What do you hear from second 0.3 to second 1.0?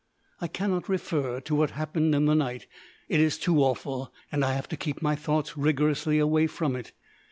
I cannot